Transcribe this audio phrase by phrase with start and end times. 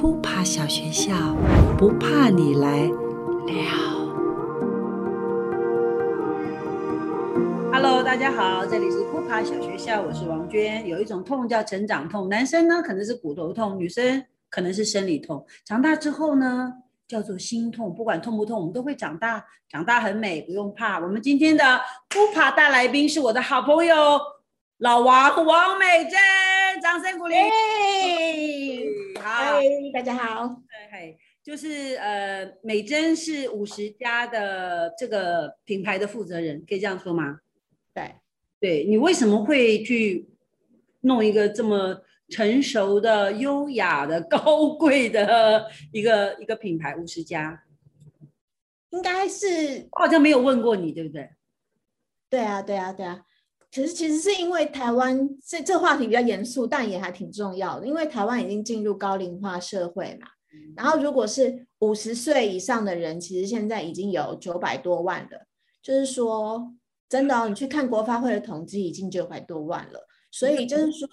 [0.00, 1.12] 扑爬小学校，
[1.76, 2.94] 不怕你来了。
[7.70, 10.88] Hello，大家好，这里是酷爬小学校，我是王娟。
[10.88, 15.44] 有一种痛叫成长痛，男生呢可能是骨头痛，女生可能是生理痛。
[15.66, 16.72] 长大之后呢，
[17.06, 17.94] 叫做心痛。
[17.94, 20.98] 不管痛不痛，我们都会长大，长大很美，不用怕。
[20.98, 21.78] 我们今天的
[22.08, 24.18] 酷爬大来宾是我的好朋友
[24.78, 26.18] 老王王美珍，
[26.80, 27.34] 掌声鼓励。
[29.20, 29.60] 好，
[29.92, 30.62] 大家好。
[30.90, 37.40] 嗨，就是呃，美珍是五十家的这个品牌的负责人，可以这样说吗？
[37.92, 38.14] 对，
[38.58, 40.30] 对你为什么会去
[41.02, 46.96] 弄一个这么成熟的、优雅的、高贵的一个一个品牌？
[46.96, 47.62] 五十家，
[48.90, 51.28] 应该是我好像没有问过你，对不对？
[52.30, 53.26] 对啊，对啊，对啊。
[53.70, 57.86] 其实其实是因为台湾这这话题比较严肃，但也还挺重要的。
[57.86, 60.26] 因为台湾已经进入高龄化社会嘛，
[60.76, 65.46] 然后如果是五十岁以上的人，其实现在已经有九百多万了。
[65.80, 66.74] 就是说，
[67.08, 70.06] 真的哦，你去看国发会的统计，已经九百多万了。
[70.32, 71.08] 所以就是说，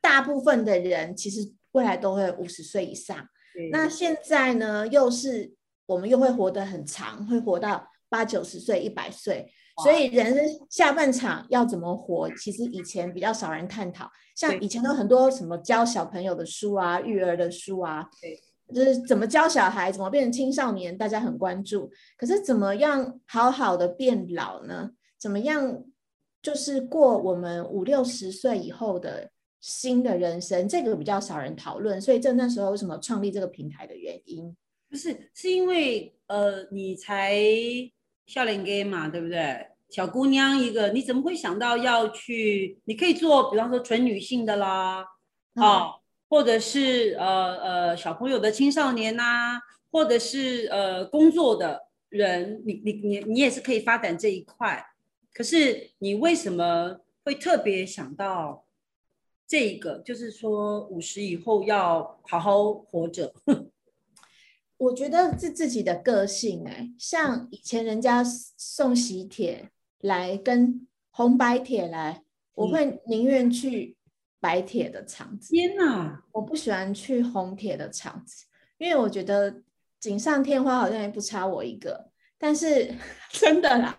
[0.00, 3.16] 大部分的人其实未来都会五十岁以上。
[3.70, 5.54] 那现在呢，又是
[5.86, 9.52] 我们又会活得很长，会活到八九十岁、一百岁。
[9.82, 10.36] 所以人
[10.70, 14.08] 下半场要怎么活，其实以前比较少人探讨。
[14.36, 18.40] 像以前有很多什么教小朋友的书啊、育儿的书啊，对
[18.72, 21.90] 就是怎么教小孩，怎么变成青少年，大家很关注。
[22.16, 24.90] 可是怎么样好好的变老呢？
[25.18, 25.84] 怎么样
[26.40, 29.30] 就是过我们五六十岁以后的
[29.60, 32.00] 新的人生，这个比较少人讨论。
[32.00, 34.56] 所以这那时候为什么创立这个平台的原因，
[34.88, 37.34] 不是是因为呃，你才。
[38.26, 39.68] 笑脸 gay 嘛，对不对？
[39.90, 42.78] 小姑娘一个，你怎么会想到要去？
[42.84, 45.04] 你可以做，比方说纯女性的啦，
[45.54, 45.92] 啊，
[46.28, 49.60] 或者是呃呃小朋友的青少年呐，
[49.92, 54.84] 或者是呃工作的人，你你你你也是可以发展这一块。
[55.32, 58.64] 可是你为什么会特别想到
[59.46, 59.98] 这一个？
[59.98, 63.32] 就是说五十以后要好好活着。
[64.84, 72.22] 我觉得是自己的个性哎，像以前人家送喜帖来跟红白帖来，
[72.54, 73.96] 我会宁愿去
[74.40, 75.50] 白帖的场子。
[75.54, 78.44] 天哪，我不喜欢去红帖的场子，
[78.78, 79.62] 因为我觉得
[79.98, 82.10] 锦上添花好像也不差我一个。
[82.36, 82.92] 但是
[83.32, 83.98] 真的啦，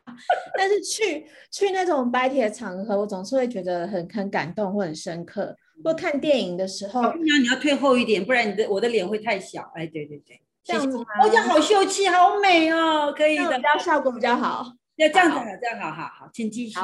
[0.56, 5.56] 但是去去那种白帖的场合，我总是会觉得很很感动或很深刻。
[5.84, 9.72] 或看电影的时候，姑娘你要退后一点，不然你的我的脸会太小。
[9.74, 10.40] 哎，对对对。
[10.66, 11.06] 这样子吗？
[11.22, 14.74] 哦，这样好秀气，好美哦，可以的，比较效果比较好。
[14.96, 16.80] 要这样子好，这样好好好，请继续。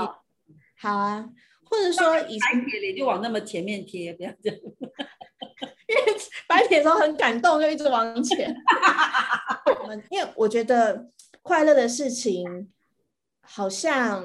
[0.78, 1.28] 好啊，
[1.64, 4.60] 或者说以前贴脸就往那么前面贴，不要这样。
[5.88, 6.02] 因为
[6.48, 8.56] 白铁候很感动，就一直往前。
[9.82, 11.10] 我们因为我觉得
[11.42, 12.72] 快乐的事情，
[13.42, 14.24] 好像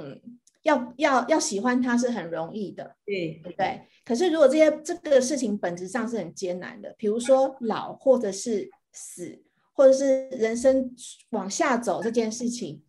[0.63, 3.81] 要要要喜欢它是很容易的，对对对？
[4.05, 9.43] 可是如果这些这个事情本质上是很艰难的，比如说老或者是死。
[9.77, 10.91] 或者是人生
[11.31, 12.83] 往下走这件事情，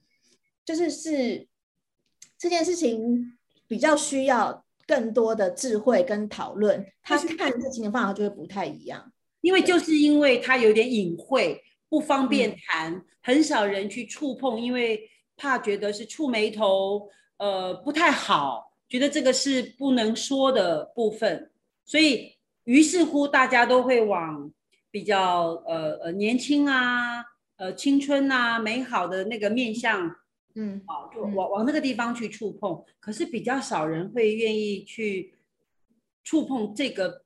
[0.63, 1.45] 就是是
[2.37, 3.37] 这件事情
[3.67, 9.11] 比较需要更多的智慧跟讨论，他看事情的方法就会不太一样。
[9.41, 21.51] 因为就是因为他有点隐晦，不方便谈，很少人去触碰，因为怕觉得是触眉头，呃，不太好，觉得这个是不能说的部分，
[21.83, 24.49] 所以于是乎大家都会往。
[24.89, 27.23] 比较呃呃年轻啊，
[27.57, 30.15] 呃青春啊，美好的那个面相，
[30.55, 32.83] 嗯，好，就往往那个地方去触碰。
[32.99, 35.33] 可是比较少人会愿意去
[36.23, 37.23] 触碰这个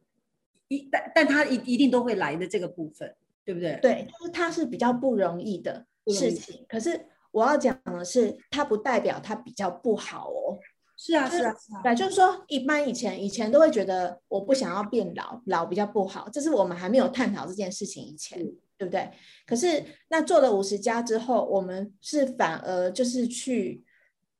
[0.68, 3.80] 一，但但他一一定都会来的这个部分，对不对？
[3.82, 6.66] 对，就是它是比较不容易的事情。
[6.68, 10.60] 可是我要讲的是，它不代表它比较不好哦。
[11.04, 11.52] 是啊，是啊，
[11.82, 18.38] 对，就是说，一般以前以前都会觉得我不想要变老，老比较不好，这是我们还没有探讨这件事情以前，
[18.78, 19.10] 对不对？
[19.48, 23.84] 可是那做了五十加之后，我们是反而就是去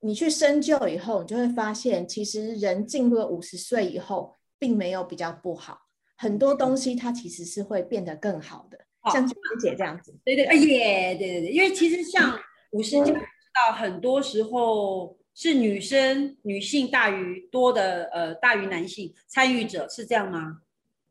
[0.02, 5.80] 你去深究以后，你就会发现，其实人进入了五十岁以后，并没有比较不好，
[6.16, 8.78] 很多东西它其实是会变得更好的，
[9.12, 12.38] 像娟姐这样子，对对，哎耶，对对对，因为其实像
[12.74, 15.18] 五十加，知道很多时候。
[15.34, 20.62] 是女生女性大于多的，呃，大于男性参与者是这样吗？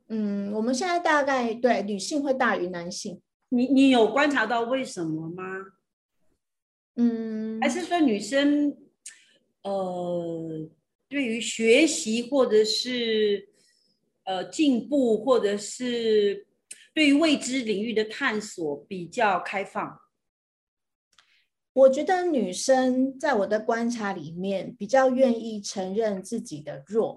[0.08, 3.20] 嗯，我们现在大概对女性会大于男性。
[3.49, 5.44] 你你有观察到为什么吗？
[6.96, 8.76] 嗯，还是说女生，
[9.62, 10.69] 呃，
[11.08, 13.49] 对于学习或者是
[14.25, 16.46] 呃进步或者是
[16.93, 19.99] 对于未知领域的探索比较开放？
[21.72, 27.14] 我觉得女生在我的观察里面比较愿意承认自己的弱。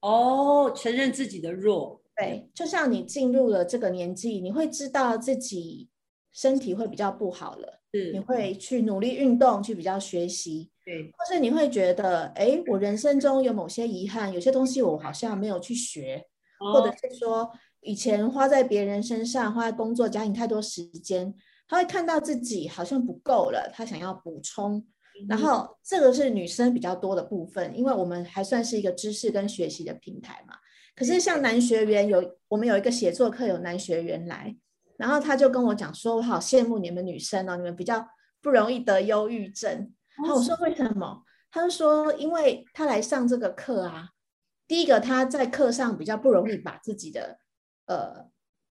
[0.00, 2.00] 哦，承认自己的弱。
[2.16, 5.88] 对，就像你进入了这个年纪，你会知道自己
[6.32, 7.80] 身体会比较不好了，
[8.12, 8.20] 你。
[8.20, 16.24] 会去努力运动，去比较学习，对，或是你会觉得，哎，我人生中有某些遗憾，有些东西我好像没有去学，
[16.72, 21.34] 或者是说以前花在别人身上，花在工作、家庭太多时间，
[21.68, 24.84] 他会看到自己好像不够了，他想要补充，
[25.28, 30.54] 然后这个是女生比较多的部分，因为我们还算是一个知识跟学习的平台嘛。
[30.96, 34.56] 可是像男学员有，我们有一个写作课，有男学员来，
[34.96, 38.04] 然后他就跟我讲说，我好羡慕你们女生哦，你们比较
[38.40, 39.92] 不容易得忧郁症。
[40.16, 41.22] 然后我说为什么？
[41.50, 44.10] 他就说，因为他来上这个课啊，
[44.66, 47.38] 第一个他在课上比较不容易把自己的
[47.86, 48.28] 呃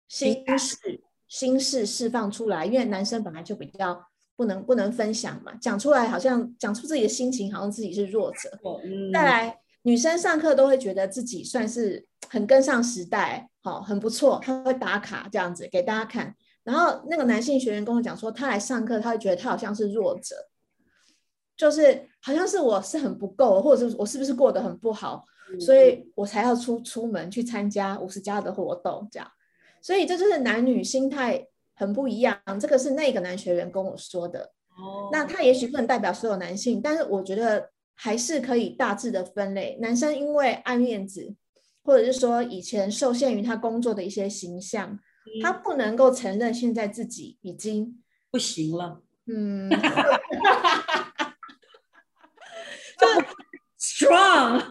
[0.08, 1.03] 心事
[1.34, 4.00] 心事释放出来，因为男生本来就比较
[4.36, 8.58] 不能不能分享嘛，讲出来好像讲出自己的心情，好像自己是弱者。
[9.12, 12.06] 再来，女生上课都会觉得自己算是。
[12.30, 14.40] 很跟上时代，好，很不错。
[14.42, 16.34] 她会打卡这样子给大家看。
[16.64, 20.34] 然后那个男性学员跟我讲说，他来上课，他会觉得他好像是弱者，
[21.54, 25.22] 就是好像是我是很不够，或者是我是不是过得很不好，
[25.60, 29.30] 所以我才要出出门去参加五十加的活动这样。
[29.84, 32.40] 所以这就是男女心态很不一样。
[32.58, 34.40] 这个是那个男学员跟我说的。
[34.78, 39.76] 哦，那他也许不能代表所有男性，但是我觉得还是可以大致的分类。
[39.82, 41.34] 男生因为爱面子。
[41.86, 44.98] 或者是说以前受限于他工作的一些形象，
[45.42, 49.02] 他不能够承认现在自己已经不行了。
[49.26, 49.68] 嗯，
[52.98, 53.06] 就
[53.78, 54.62] strong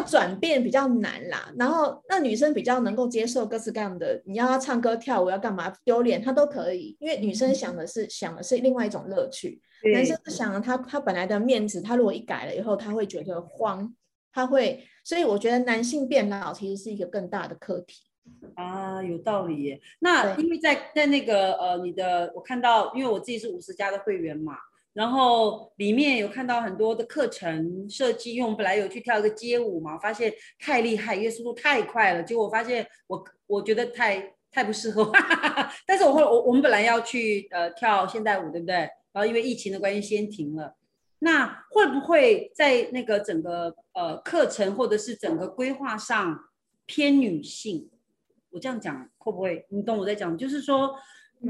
[0.00, 1.52] 要转变比较难啦。
[1.58, 9.60] 然后那女生比较能够接受各式各样的，你要她唱歌跳舞要干嘛丢脸，她都可以，因为女生想的是想的是另外一种乐趣。
[9.94, 13.94] 男生是想他他本来的面子，他如果一改了以后，他会觉得慌，
[14.32, 14.84] 他会。
[15.02, 18.02] 所以我觉得男性变老其实是一个更大的课题
[18.54, 19.80] 啊，有道理耶。
[20.00, 24.54] 那因为在在那个呃，你的我看到，因为我自己是五十家的会员嘛，
[24.92, 35.10] 然后里面有看到很多的课程设计，因为我们本来有去跳一个街舞嘛，发现太厉害，因为速度太快了，结果我发现我我觉得太太不适合。
[35.86, 38.74] 但是我会我我们本来要去呃跳现代舞，对不对？
[39.12, 40.76] 然后因为疫情的关系先停了。
[41.20, 46.38] 那会不会在那个整个呃课程或者是整个规划上
[46.86, 47.88] 偏女性？
[48.50, 49.66] 我这样讲会不会？
[49.68, 50.92] 你懂我在讲，就是说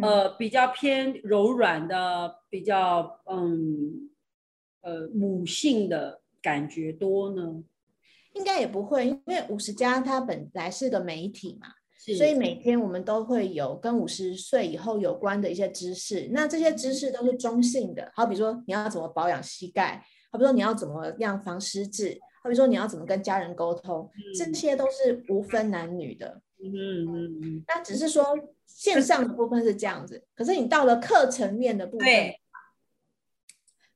[0.03, 4.11] 呃比较偏柔软的，比较嗯
[4.83, 7.63] 呃母性的感觉多呢？
[8.35, 11.69] 应该也不会，因为五十加它本来是个媒体嘛。
[12.17, 18.11] 所以每天我们都会有跟五十岁以后有关的一些知识，那这些知识都是中性的。
[18.15, 20.03] 好比说你要怎么保养膝盖，
[20.33, 26.41] 好比说你要怎么样防湿质，好比说你要怎么跟家人沟通，这些都是无分男女的。
[26.62, 27.65] 嗯嗯嗯。
[27.67, 32.09] 那只是说线上的部分是这样子，可是你到了课程面的部分，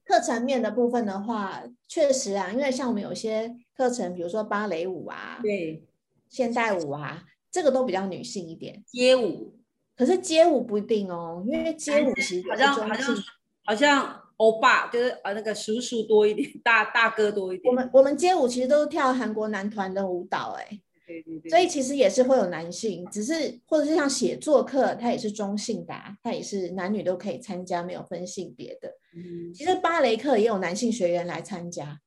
[0.04, 5.84] 课程面的部分的话，确实啊，因为像我们有些课程，比如说芭蕾舞啊，对，
[6.28, 7.24] 现代舞啊。
[7.50, 9.54] 这个都比较女性一点，街舞，
[9.96, 13.16] 可是街舞不一定哦，因为街舞其实好像好像
[13.64, 17.70] 好像欧巴就是呃那个叔叔多一点，大大哥多一点。
[17.70, 28.88] 我们我们街舞其实都是跳韩国男团的舞蹈，哎，对对对，所以其实也是会有男性，只是或者是像写作课，它也是中性的，它也是男女都可以参加，没有分性别的。
[29.16, 32.00] 嗯，其实芭蕾课也有男性学员来参加。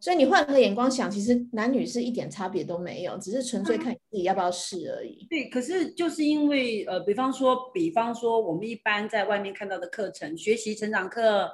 [0.00, 5.24] 所以你换个眼光想，其实男女是一点差别都没有，只是纯粹看自己要不要试而已。
[5.30, 11.48] 对，可是就是因为呃，比方说，比方说，我们一般在外面看到的课程，学习成长课、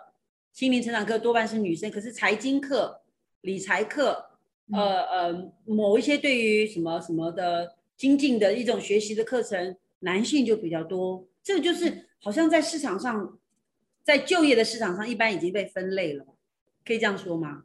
[0.54, 3.02] 心灵成长课多半是女生，可是财经课、
[3.42, 4.27] 理财课，
[4.72, 11.26] 呃呃，某一些对于什么什么的精进的一种学习的课程，男性就比较多。
[11.42, 13.38] 这个就是好像在市场上，
[14.04, 16.24] 在就业的市场上，一般已经被分类了，
[16.84, 17.64] 可以这样说吗？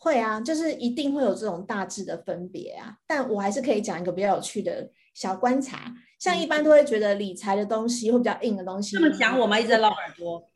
[0.00, 5.92] 会啊，就是一定会有这种大致的分别啊，但我还是可以讲一个比较有趣的小观察。
[6.18, 9.58] 像一般都会觉得理财的东西会比较硬的东西，这么讲我吗？
[9.58, 10.48] 一直在捞耳朵，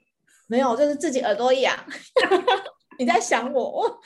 [0.46, 1.76] 没有，就是自己耳朵痒。
[2.98, 4.00] 你在想我？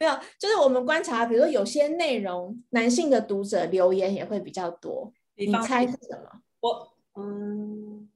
[0.00, 5.12] 没有，就是我们观察，比如说有些内容，男性的读者留言也会比较多。
[5.36, 6.40] 你猜是什么？
[6.60, 8.08] 我嗯，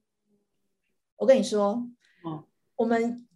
[1.16, 1.86] 我跟你说，
[2.24, 2.44] 哦，
[2.76, 3.26] 我们。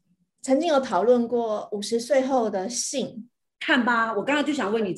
[0.47, 4.95] 曾经有讨论过五十岁后的性，看吧，我刚刚就想问你，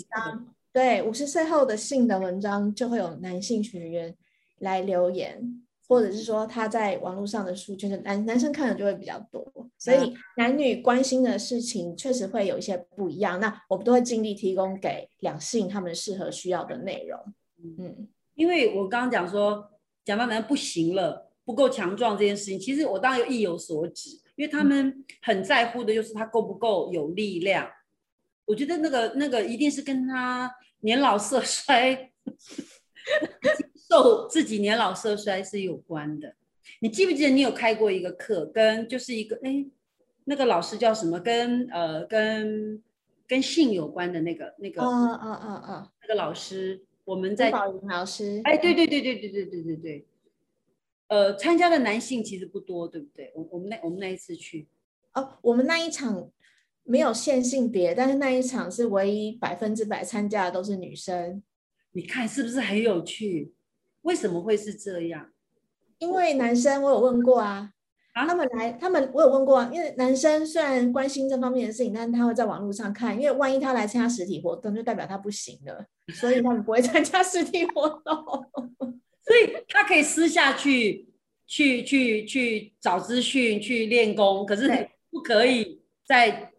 [0.73, 4.17] 对，五十岁后的性的文章就会有男性学员
[4.59, 9.45] 来留言，或者是说他在网络上的书，就是男男生看的就会比较多，
[9.78, 13.38] 所以男女关心的事情确实会有一些不一样。
[13.40, 17.21] 那我们都会尽力提供给两性他们适合需要的内容。
[17.78, 19.71] 嗯，因为我刚刚讲说
[20.05, 27.69] 讲到男不行了，不够强壮这件事情，其实我当然意有所指，因为他们很在乎的就是他够不够有力量。
[28.45, 30.50] 我觉得那个那个一定是跟他。
[30.81, 32.12] 年老色衰，
[33.88, 36.35] 受自己年老色衰是有关的。
[36.81, 39.66] 你记不记得你有开过一个课，跟就是一个哎，
[40.25, 41.21] 那个老师叫什么？
[41.21, 42.83] 跟呃跟
[43.26, 50.07] 跟性有关的那个那个，嗯嗯嗯嗯，那个老师我们在宝林老师，哎，对对对对对对对对对，
[51.09, 53.33] 呃，参加的男性其实不多，对不对？
[53.35, 54.66] 我我们那我们那一次去，
[55.14, 56.31] 哦，我们那一场。
[56.88, 61.43] 没有限性别，但是那一场是唯一百分之百参加的都是女生。
[61.90, 63.52] 你看是不是很有趣？
[64.07, 65.29] 为什么会是这样？
[65.99, 67.73] 因为男生我有问过啊，
[68.15, 69.71] 他们来，他们我有问过啊。
[69.73, 75.85] 因为男生虽然关心这方面的事情，但是他会在网络上看，因为万一他来参加实体活动，就代表他不行了，
[76.15, 78.15] 所以他们不会参加实体活动。
[79.23, 81.09] 所以他可以私下去
[81.47, 86.53] 去去去找资讯去练功，可是不可以在。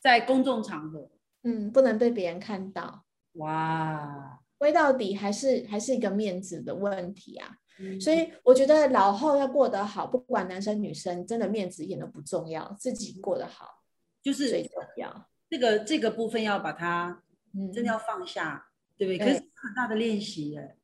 [0.00, 1.10] 在公众场合，
[1.42, 3.04] 嗯，不能被别人看到。
[3.32, 7.56] 哇，归到底还是还是一个面子的问题啊。
[8.00, 13.66] 所以我觉得老后要过得好，不管男生女生，真的面子一点都不重要，自己过得好
[14.20, 15.28] 就是最重要。
[15.48, 17.22] 这个这个部分要把它，
[17.54, 19.18] 嗯，真的要放下，对不对？
[19.18, 20.74] 可是很大的练习耶。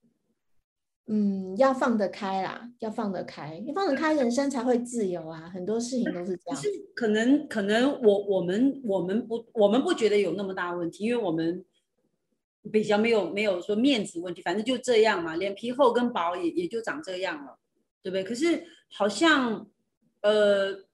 [1.07, 5.51] 嗯，要放得开啦，要放得开，你放得开，人生才会自由啊。
[5.53, 6.57] 很多事情都是这样。
[6.57, 11.63] 是可能可能我我们我们不我们不觉得有那么大问题，因为我们
[12.73, 17.59] 比较没有没有说面子问题，反正就这样嘛，脸皮厚跟薄也也就长这样了，
[18.03, 18.25] 对不对？
[18.25, 19.71] 可是好像
[20.23, 20.85] 呃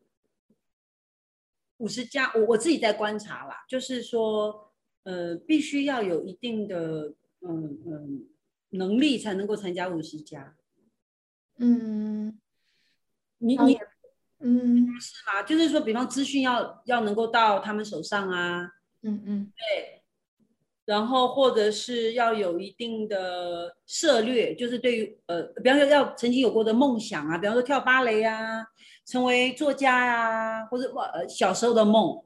[1.78, 4.72] 五十加，我我自己在观察啦，就是说
[5.04, 8.26] 呃必须要有一定的嗯嗯。
[8.72, 10.54] 能力才能够参加五十加，
[11.58, 12.38] 嗯，
[13.38, 13.76] 你你
[14.38, 15.42] 嗯是吗？
[15.42, 18.70] 就是说，比方资讯要要能够到他们手上啊，
[19.02, 19.99] 嗯嗯，对，
[20.90, 28.66] 然后或者是要有一定的策略，就是对于呃，比方说要曾经有过的梦想啊，比方说跳芭蕾啊，
[29.06, 32.24] 成为作家呀，或者呃小时候的梦，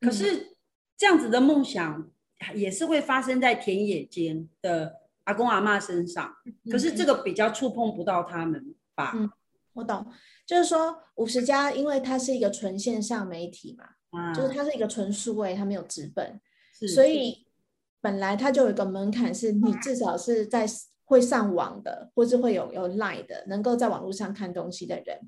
[0.00, 0.56] 可是
[0.96, 2.08] 这样子的梦想
[2.54, 4.94] 也是会发生在田野间的。
[5.28, 6.34] 阿公阿妈身上，
[6.72, 9.12] 可是这个比较触碰不到他们吧？
[9.14, 9.30] 嗯，
[9.74, 10.06] 我懂，
[10.46, 16.40] 就是说五十家，因为它是一个纯线上媒体嘛，就是它是一个纯数位，它没有纸本，
[16.94, 17.46] 所以
[18.00, 20.66] 本来它就有一个门槛，是你至少是在
[21.04, 25.18] 会上网的，或是会有有 line 的，能够在网络上看东西的人。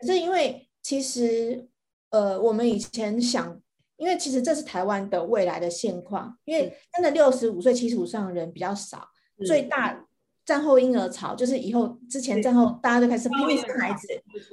[0.00, 1.68] 可是因为其实
[2.10, 3.60] 呃，我们以前想，
[3.96, 9.08] 因为其实这是台湾的未来的现况，因为真的六十五岁、七十五岁的人比较少。
[9.46, 10.04] 最大
[10.44, 14.08] 战后婴儿潮就是以后之前战后大家都开始拼命生孩子，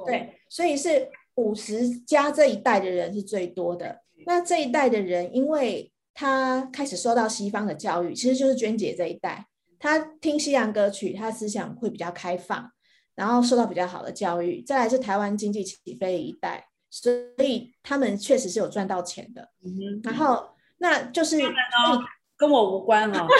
[0.05, 4.01] 对，所以是五十加这一代的人是最多的。
[4.25, 9.45] 那这一代的人，因为他开始受到西方的教育，其实就是娟姐这一代，
[9.77, 12.71] 他听西洋歌曲，他思想会比较开放，
[13.13, 14.63] 然后受到比较好的教育。
[14.63, 17.11] 再来是台湾经济起飞的一代，所
[17.43, 19.49] 以他们确实是有赚到钱的。
[20.03, 21.37] 然后那就是
[22.37, 23.27] 跟我无关哈。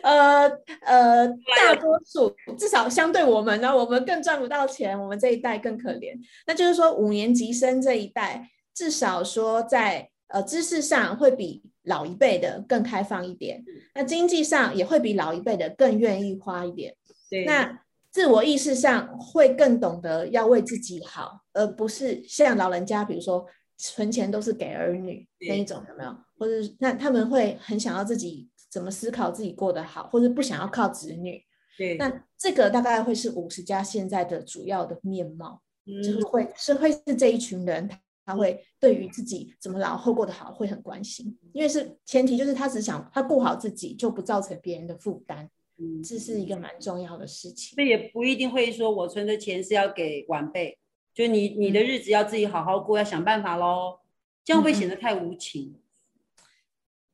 [0.00, 0.48] 呃
[0.82, 6.16] 呃，大多数至少相对我们呢，我们更赚不到钱，我们这一代更可怜。
[6.46, 16.94] 那就是说，五年级生这一代，至少说在呃知识上会比老一辈的更开放一点，那经济上也会比老一辈的更愿意花一点。
[17.28, 26.16] 对，那自我意识上会更懂得要为自己好，而不是像老人家，比如说存钱都是给儿女那一种，有没有？
[26.38, 28.48] 或者那他们会很想要自己。
[28.70, 31.42] 怎么思考自己过得好，或者不想要靠子女？
[31.78, 35.62] 对，那这个大概会是五十家现在的主要的面貌，
[36.04, 37.88] 就是会是会是这一群人，
[38.28, 47.74] 他会对于自己怎么老后过得好会很关心，因为是前提就是他只想他顾好自己，就不造成别人的负担，嗯，这是一个蛮重要的事情。
[47.74, 50.78] 这也不一定会说我存的钱是要给晚辈，
[51.14, 54.00] 就你你的日子要自己好好过，要想办法喽，
[54.44, 55.80] 这样会显得太无情。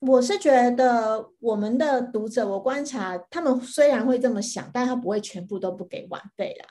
[0.00, 6.66] 我是觉得我们的读者，我观察他们虽然会这么想，但他不会全部都不给晚辈啦，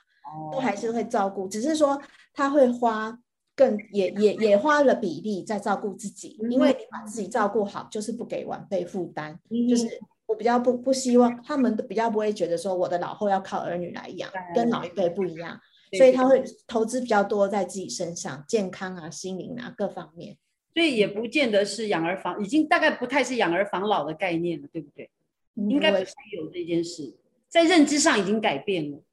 [0.52, 2.00] 都还是会照顾，只是说
[2.34, 3.18] 他会花
[3.56, 9.38] 更也也也花了比例在照顾自己，因为你把自己照顾好，就是不给晚辈负担，
[9.70, 15.60] 就是我比较不不希望他们比较不会觉得说我的老后要靠儿女来养，跟老一辈不一样，
[15.98, 20.38] 所以他会投资比较多在自己身上，健康啊、心灵啊各方面。
[20.74, 25.12] 所以也不见得是养儿防，已经大概不太是养儿防老的概念了，对不对？
[25.56, 26.06] 应该不会
[26.36, 27.14] 有这件事，
[27.48, 29.04] 在认知上已经改变了。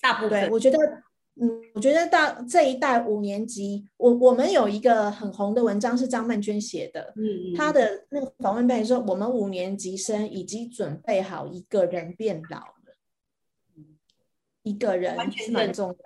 [0.00, 0.78] 大部分，我觉得，
[1.40, 13.84] 嗯，我觉得到这一代五年级，我我们有一个很红的文章是张曼娟写的，嗯嗯，他的那个访问背说，我们五年级生已经准备好一个人变老了，
[14.62, 15.96] 一个人是蛮重要，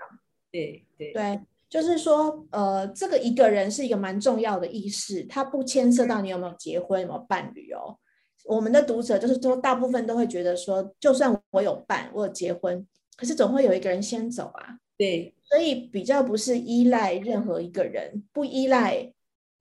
[0.53, 1.41] 对对对。
[1.69, 7.99] 就是说，呃，这个一个人是一个蛮重要的意识，它不牵涉到你有没有结婚、有没有伴侣哦。
[8.45, 14.79] 我们的读者就是说，大部分都会觉得说，就算我有伴，我有结婚，可是总会有一个人先走啊。
[14.99, 19.13] 对，所以比较不是依赖任何一个人，不依赖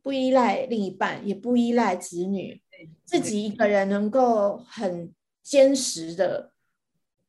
[0.02, 2.62] 不依赖另一半，也不依赖子女，
[3.04, 5.12] 自己一个人能够很
[5.44, 6.52] 坚实的。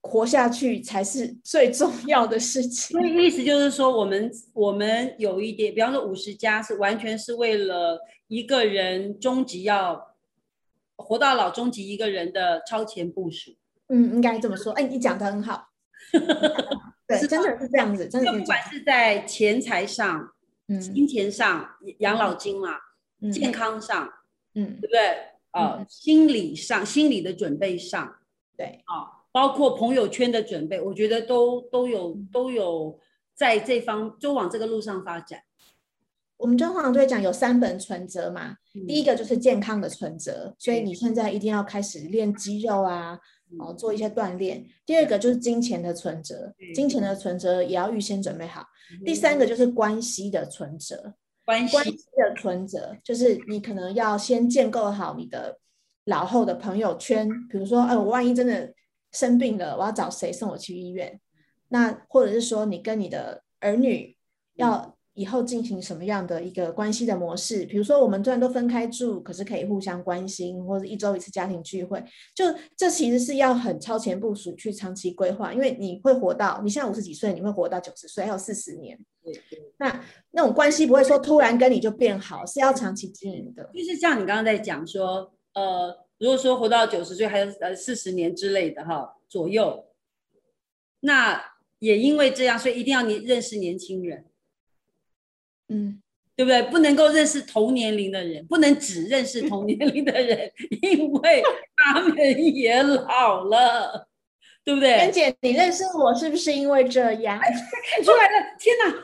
[0.03, 2.97] 活下去才是最重 要的事情。
[2.97, 7.99] 所以意思就是说，我们我们有一点，比方说五十加是完全是为了
[8.29, 10.15] 一个人终极要
[10.95, 13.51] 活到老，终极一个人的超前部署。
[13.89, 14.73] 嗯，应该这么说。
[14.75, 15.71] 哎，你讲的很好。
[17.07, 18.33] 对，真的是这样子，真的。
[18.33, 20.33] 不管是在钱财上、
[20.69, 22.71] 嗯，金钱上、养老金嘛，
[23.33, 24.13] 健康上，
[24.55, 24.99] 嗯，对不对？
[25.53, 28.17] 呃，心理上、心理的准备上，
[28.57, 29.15] 对，啊。
[29.33, 32.99] 包括朋友圈的准备，我觉得都都有都有
[33.35, 35.43] 在这方就往这个路上发展。
[36.39, 38.57] 我们中华都会讲有三本存折嘛，
[38.89, 43.19] 第一个就是健康的存折，所以你现在一定要开始练肌肉啊，
[43.59, 44.67] 哦，做一些锻炼。
[44.85, 48.65] 第二个就是金钱的存折，金钱的存折也要预先准备好。
[49.05, 55.59] 第三个就是关系的存折，关系的存折就是你可能要先建构好你的
[56.05, 58.73] 老后的朋友圈，比如说，哎，我万一真的。
[59.13, 61.19] 生病了，我要找谁送我去医院？
[61.69, 64.15] 那或者是说，你跟你的儿女
[64.57, 67.67] 要以后进行什么样的一个关系的模式？
[67.67, 72.01] 比如说，我们虽然都分开住，可是可以互相关心，或者一周一次家庭聚会。
[72.35, 72.45] 就
[72.77, 78.97] 这其实是要很超前部署去长期规划，因为你会活到你现在五十几岁，你会活到九十岁，还有四十年。
[79.79, 83.69] 那那种关系不会说突然跟你就变好，是要长期经营的。
[83.75, 86.07] 就是像你刚刚在讲说，呃。
[86.19, 89.85] 如果说活到九十岁，还有呃四十年之类的哈左右，
[91.01, 91.39] 那
[91.79, 94.25] 也因为这样，所以一定要你认识年轻人，
[95.69, 96.01] 嗯，
[96.37, 96.63] 对不对？
[96.65, 100.51] 不能够认识同年龄的人，不能只认识同年龄的人，
[100.83, 101.43] 因为
[101.77, 102.17] 他们
[102.55, 104.09] 也老了，
[104.65, 104.97] 对不对？
[104.99, 107.39] 娟姐，你认识我是不是因为这样？
[107.39, 108.95] 看出来了，天哪！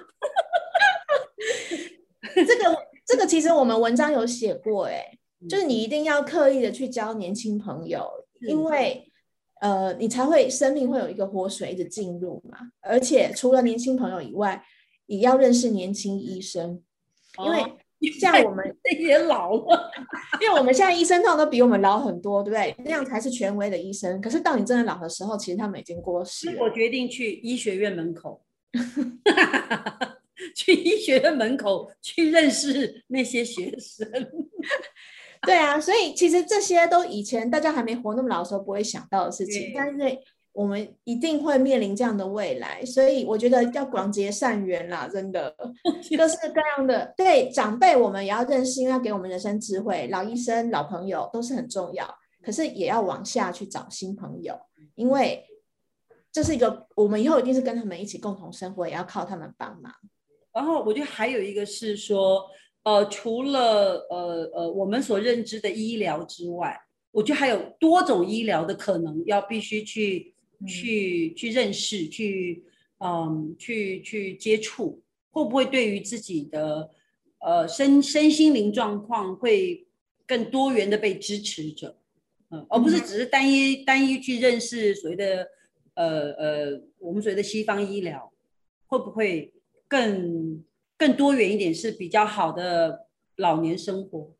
[2.47, 5.19] 这个这个其实我们文章有写过，哎。
[5.49, 8.09] 就是你一定要刻意的去交年轻朋友，
[8.43, 9.05] 因为
[9.61, 12.57] 呃，你才会生命会有一个活水一直进入嘛。
[12.81, 14.65] 而且除了年轻朋友以外，
[15.13, 16.83] 也要认识年轻医生，
[17.45, 17.63] 因为
[18.19, 18.65] 像我们
[18.99, 19.91] 也老了，
[20.41, 22.75] 因为我们现在医生通常都比我们老很多，对不对？
[22.83, 24.19] 那样才是权威的医生。
[24.23, 26.57] 可是到你真的老的时候，其实他们已经过世。
[26.59, 28.43] 我决定去医学院门口，
[30.57, 34.11] 去医学院门口去认识那些学生。
[35.43, 40.19] 对啊，所以其实这些都以前大家还没活那么老的时候不会想到的事情，但是
[40.53, 45.55] 我们一定会面临这样的未来，所以我觉得要广结善缘啦，真的
[46.17, 52.07] 各式各样的对长辈我们也要认识，因为要给我们人生智慧，老医生、老朋友都是很重要，
[52.43, 54.59] 可是也要往下去找新朋友，
[54.95, 55.45] 因为
[56.31, 59.93] 这是一个我们以后一定是跟他们一起共同生活，也要靠他们帮忙。
[60.53, 62.45] 然后我觉得还有一个是说。
[62.85, 66.77] 呃，除了呃呃我们所认知的医疗之外，
[67.13, 70.35] 我觉得还有多种医疗的可能，要必须去
[70.67, 72.65] 去去认识，去
[72.99, 76.91] 嗯去去接触，会不会对于自己的
[77.41, 79.87] 呃身身心灵状况会
[80.27, 81.97] 更多元的被支持着，
[82.51, 85.49] 嗯，而不是只是单一单一去认识所谓的
[85.95, 88.33] 呃呃我们所谓的西方医疗，
[88.87, 89.53] 会不会
[89.89, 90.65] 更？
[90.95, 94.37] 更多元一点是比较好的老年生活，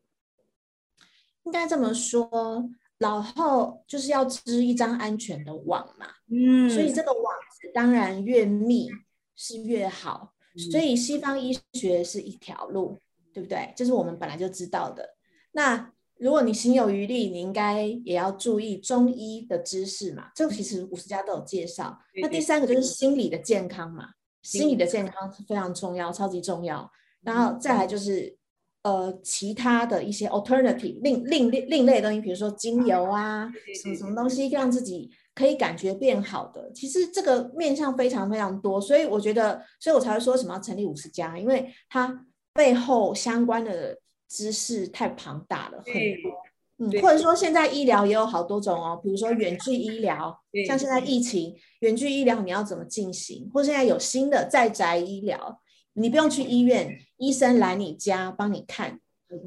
[1.43, 2.69] 应该这么说，
[3.03, 8.89] 老后就是要织一张安全的网嘛，嗯，所以这个网子当然越密
[9.35, 10.33] 是越好，
[10.71, 12.97] 所以西方医学是一条路，
[13.33, 13.73] 对不对？
[13.75, 15.15] 这是我们本来就知道的。
[15.51, 21.99] 那如果你心有余力，你应该也要注意中医的知识嘛，这个其实五十家都有介绍。
[22.21, 24.09] 那第三个就是心理的健康嘛。
[24.41, 26.91] 心理的健康是非常重要，超级重要。
[27.21, 28.37] 然后再来就是
[28.83, 33.49] 呃其他的一些 alternative 另另另另类的东西，比如说精油啊，
[33.81, 36.71] 什么什么东西让自己可以感觉变好的。
[36.73, 43.97] 其实这个面向非常非常多，所以我觉得，所以我才会说什么要成立五十家，因为它背后相关的
[44.29, 46.31] 知识太庞大了，很多。
[46.79, 50.35] 嗯，或者说现在医疗也有好多种哦，比如说远距医疗，
[50.67, 53.47] 像现在疫情，远距医疗你要怎么进行？
[53.53, 55.61] 或现在有新的在宅医疗，
[55.93, 58.99] 你不用去医院，医生来你家帮你看。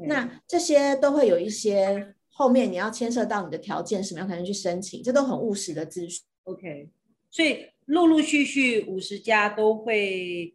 [0.07, 6.25] 那这些都会有一些后面你要牵涉到你的条件什么样才能去申请，这都很务实的资讯。
[6.43, 6.89] OK，
[7.29, 10.53] 所以陆陆续续五十家都会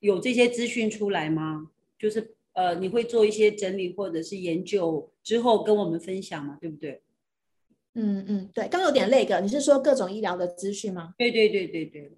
[0.00, 1.70] 有这些资讯出来吗？
[1.98, 2.34] 就是。
[2.54, 6.58] 呃，你会做一些整理或者是研究之后跟我们分享嘛？
[6.60, 7.00] 对不对？
[7.94, 11.14] 嗯嗯，对，刚有点累个，你是说各种医疗的资讯吗？
[11.16, 12.10] 对对对对对，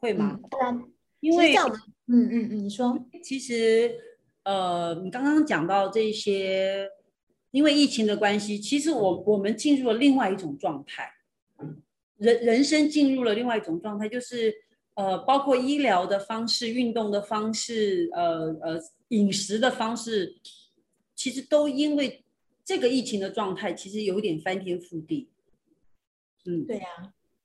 [0.00, 0.40] 会吗？
[0.50, 0.82] 对啊，
[1.24, 3.98] 因为嗯嗯嗯，你说，其实
[4.42, 6.88] 呃，你刚刚讲到这些，
[7.50, 11.10] 因为疫情的关系，其实我我们进入了另外一种状态，
[12.18, 14.54] 人人生进入了另外一种状态，就是
[14.94, 18.80] 呃，包括医疗的方式、运动的方式，呃呃。
[19.08, 20.34] 饮食的方式，
[21.14, 22.24] 其实都因为
[22.64, 25.28] 这个疫情的状态，其实有点翻天覆地。
[26.46, 26.86] 嗯，对呀，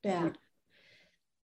[0.01, 0.33] 对啊。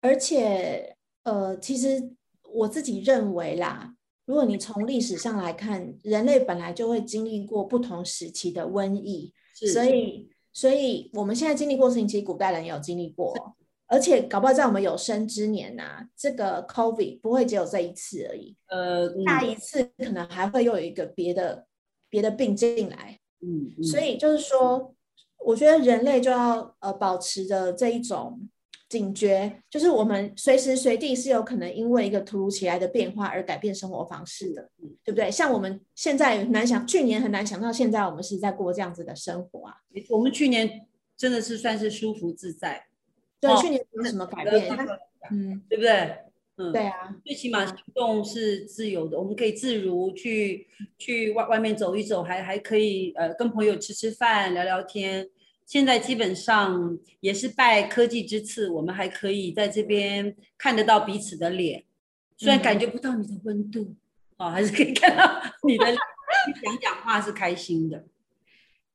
[0.00, 2.15] 而且，呃，其实
[2.56, 13.34] 我自己认为啦，如果你从历史上来看，人类本来就会经历过不同时期的瘟疫，所以，所以我们现在经历过事情，其实古代人也有经历过。
[13.88, 18.56] 而且搞不好在我们有生之年呐，这个 COVID 不会只有这一次而已。
[18.66, 21.66] 呃，下一次可能还会又有一个别的
[22.10, 23.20] 别的病进来。
[23.40, 24.92] 嗯，所以就是说，
[25.44, 28.48] 我觉得人类就要呃保持着这一种
[28.88, 34.70] 警觉，就是我们随时随地是有可能因为一个突如其来的变化而改变生活方式的，
[35.02, 35.30] 对不对？
[35.30, 39.74] 像我们现在很难想，去年很难想到现在我们是在过这样子的生活啊。
[40.08, 42.86] 我们去年真的是算是舒服自在。
[43.40, 44.76] 对，去年没有什么改变，
[45.30, 46.18] 嗯，对不对？
[46.58, 55.28] 嗯，对啊，最起码行动是自由的，我们可以自如去去外外面走一走，还还可以呃跟朋友吃吃饭、聊聊天。
[55.66, 61.84] 现在基本上也是拜科技之赐，我们还可以在这边看得到彼此的脸，
[62.38, 63.94] 虽然感觉不到你的温度，
[64.38, 65.84] 哦，还是可以看到你的
[66.62, 68.04] 讲讲话是开心的。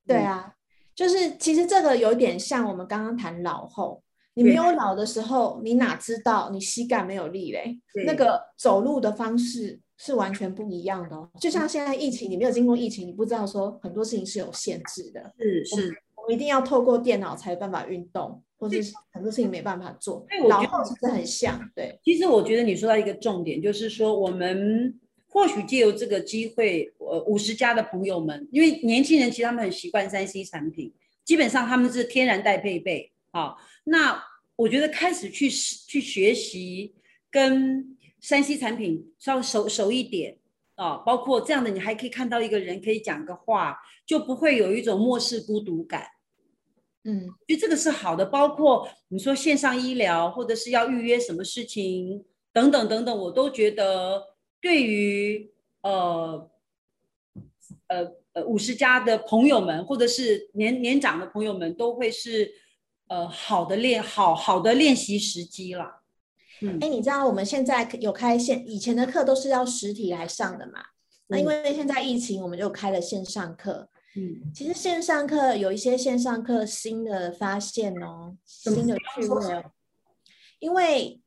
[0.07, 0.55] 对啊，
[0.95, 4.01] 就是其实这个有点像我们刚刚谈老后。
[4.33, 7.77] 你没有老的时候，你哪知道你膝盖没有力嘞？
[8.05, 11.29] 那个走路的方式是完全不一样的哦。
[11.37, 15.33] 就像现在疫情，你没有经过疫情，你不知道说很多事情是有限制的。
[15.37, 20.25] 是是，一定要透过电脑才有办法运动，或者是很多事情没办法做。
[20.47, 21.99] 老后其实很像，对。
[22.03, 30.93] 其实我觉得你说到一个重点，就是说我们或许借由这个机会，呃，五十家的朋友们，因为年轻人其实他们很习惯三 C 产品，
[31.25, 33.11] 基本上他们是天然带配备。
[33.31, 34.21] 啊，那
[34.57, 36.93] 我觉得开始去去学习
[37.29, 40.37] 跟山西产品稍微熟熟一点
[40.75, 46.05] 啊，包括这样的，你还可以看到一个人可以讲个话，就不会有一种漠视孤独感。
[47.03, 48.25] 嗯，就这个是好的。
[48.25, 56.49] 包括你说线上医疗，或者是要预约什么事情等等等等，我都觉得对于呃
[57.87, 62.55] 呃呃五十家的朋友们，或者是年年长的朋友们，都会是。
[63.11, 66.01] 呃，好的练好好的练习时机了。
[66.61, 70.81] 嗯，哎，你知道我们现在有开线，以前的课都是要实体来上的嘛？
[71.27, 73.89] 那因为现在疫情，我们就开了线上课。
[74.15, 79.71] 嗯，其实线上课有一些线上课新的发现哦，新的趣味哦。
[80.59, 81.21] 因为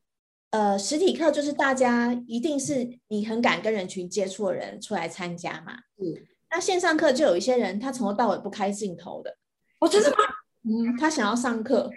[0.51, 5.75] 呃，实体课就是大家一定是你很敢跟人群接触的人出来参加嘛。
[5.97, 6.14] 嗯，
[6.51, 9.37] 那线上课就有一些人他从头到尾不开镜头的。
[9.81, 10.16] 哦，真的吗？
[10.62, 11.90] 嗯，他想要上课，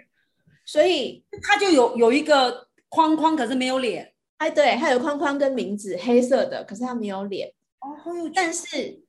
[0.64, 4.12] 所以他就有有一个框框，可是没有脸。
[4.38, 7.52] 哎，对，他有框框跟名字，黑色的，可是他没有脸。
[7.80, 7.96] 哦，
[8.34, 9.02] 但是，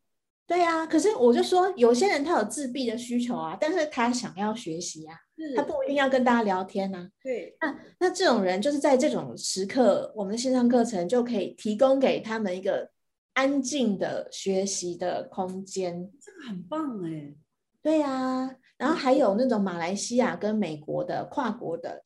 [0.49, 5.15] 对啊，可是我就说，有些人他有自闭的需求啊，但是他想要学习啊，
[5.55, 7.07] 他不一定要跟大家聊天呐。
[7.21, 12.89] 对，那那这种人就是在这种时刻，我们的线上课程就可以提供给他们一个
[13.33, 16.11] 安静的学习的空间。
[16.19, 17.35] 这个很棒哎。
[17.83, 18.55] 对呀。
[18.79, 22.01] 然后还有那种马来西亚跟美国的跨国的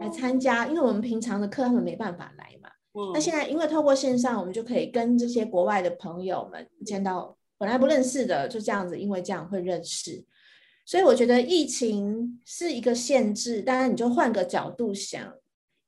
[0.00, 2.68] 来参加，因为我们平常的课他们没办法来嘛。
[3.12, 10.24] 那现在因为透过线上，我们就可以跟这些国外的朋友们见到本来不认识的，就这样子，因为这样会认识。
[10.86, 15.34] 所以我觉得疫情是一个限制，当然你就换个角度想，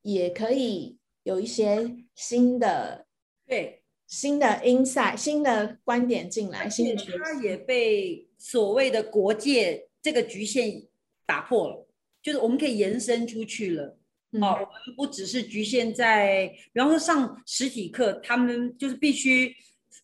[0.02, 3.06] 也可以有一些新的
[3.46, 10.84] 对新的 insight、新的观点进来，新的它也被所谓的国界这个局限
[11.26, 11.88] 打破了，
[12.22, 13.98] 就是我们可以延伸出去了。
[14.32, 19.54] 哦，我们不只是局限在，比方说上实体课，他们就是必须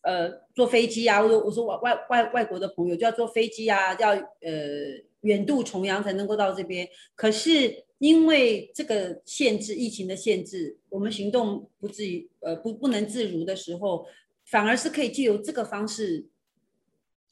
[0.02, 4.20] 呃坐飞机啊，或者我说外外外外国的朋友就要坐飞机啊，要呃
[5.22, 6.88] 远渡重洋才能够到这边。
[7.14, 14.06] 可是因为这个限制，疫情的限制，我们行动不至于呃不不能自如的时候，
[14.44, 16.26] 反而是可以借由这个方式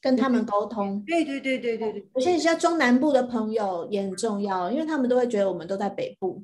[0.01, 1.03] 跟他们沟通。
[1.05, 6.43] 对对对对对对，而且像中南部的朋友也很重要，因为他们都会觉得我们都在北部。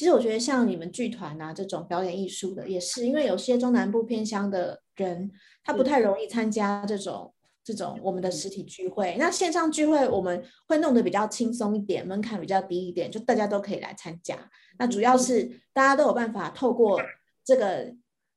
[0.00, 5.30] 其实我觉得像你们剧团啊这种表演艺术的，也是因为有些中南部偏乡的人，
[5.62, 9.14] 他不太容易参加这种这种我们的实体聚会。
[9.18, 14.34] 那线上聚会我们会弄得比较轻松一点，门槛比较低一点，就大家都可以来参加。
[14.78, 16.98] 那主要是大家都有办法透过
[17.44, 17.94] 这个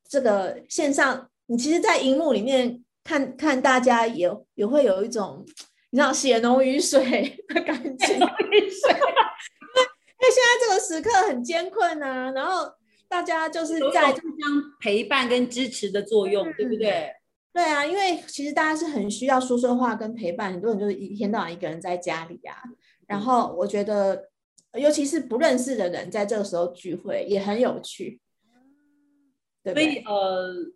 [0.10, 5.46] 这个线上，你其实，在荧幕里面看看大家也也会有一种
[5.92, 8.16] 你知道血浓于水的感觉。
[8.16, 8.20] 因
[10.24, 12.72] 为现在这个时刻很艰困啊，然后
[13.08, 17.12] 大家就是在互相陪伴跟支持的作用，对不对？
[17.52, 22.56] 对啊，因为其实大家是很需要说说话跟陪伴，很多人就是一天到晚一个人在家里啊。
[23.06, 24.30] 然后我觉得，
[24.74, 28.20] 尤其是不认识的人在这个时候聚会也很有趣，
[29.64, 30.74] 对所以呃。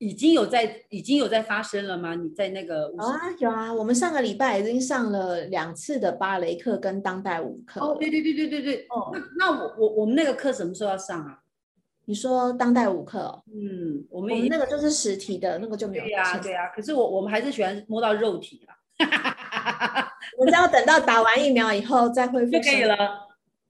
[0.00, 2.14] 已经有在已经有在发生了吗？
[2.14, 7.82] 你在那个有啊有啊，我们上个礼拜已经上了两次的芭蕾课跟当代舞课。
[7.82, 8.86] 哦，对对对对对对。
[8.88, 11.40] 哦，那那我我我们那个课什么时候要上啊？
[12.06, 13.42] 你说当代舞课？
[13.52, 16.04] 嗯，我们我们那个就是实体的那个就没有。
[16.04, 18.72] 对呀对呀，可是我我们还是喜欢摸到肉体啊。
[20.38, 22.96] 我们要等到打完疫苗以后再恢复就可以了。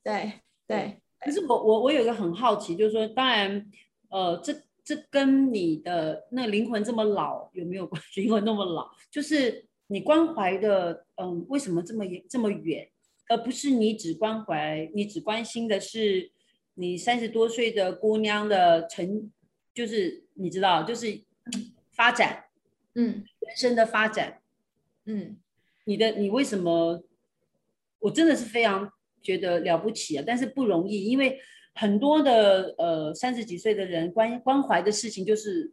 [0.05, 0.35] 对
[0.69, 1.03] 对。
[1.19, 3.67] 可是我我我有一个很好奇，就是说，当然，
[4.11, 4.55] 呃，这。
[4.91, 8.23] 这跟你的那灵魂这么老有没有关系？
[8.23, 12.91] 灵魂那么老，就是你关怀的，嗯，为什么这么这么远，
[13.29, 16.33] 而不是你只关怀，你只关心的是
[16.75, 19.31] 你三十多岁的姑娘的成，
[19.73, 21.21] 就是你知道，就是
[21.93, 22.47] 发展，
[22.97, 24.43] 嗯，人生的发展，
[25.05, 25.37] 嗯，
[25.85, 27.05] 你的你为什么？
[28.01, 31.39] 我真的是非常觉得了不起啊，但是不容易，因为。
[31.75, 35.73] 很多的呃三十几岁的人关关怀的事情就是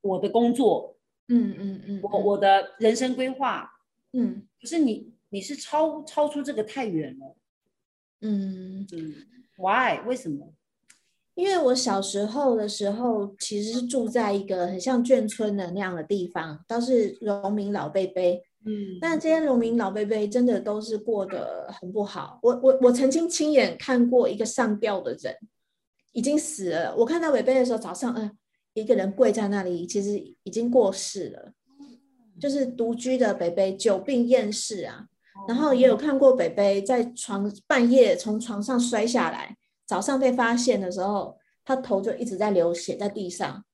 [0.00, 0.96] 我的工作，
[1.28, 3.70] 嗯嗯嗯，我我的人生规划，
[4.12, 7.36] 嗯，可是你你是超超出这个太远了，
[8.20, 9.14] 嗯嗯
[9.56, 10.04] ，Why？
[10.06, 10.52] 为什么？
[11.34, 18.22] 因为我小时候的时候其实是住在一个很像眷村的那样的地方，都是农民老伯伯。
[18.64, 22.38] 嗯，但这些农民老伯伯真的都是过得很不好。
[22.42, 25.36] 我我我曾经亲眼看过一个上吊的人，
[26.12, 26.94] 已经死了。
[26.96, 28.30] 我看到伯伯的时候，早上嗯，
[28.74, 31.52] 一个人跪在那里，其实已经过世了，
[32.38, 35.06] 就是独居的北北，久病厌世啊。
[35.48, 43.64] 然后也有看过北北在床半夜从床上摔下来，早上被发现的时候，他头就一直在流血在地上。